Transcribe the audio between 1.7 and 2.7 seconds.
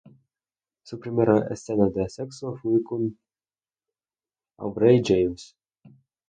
de sexo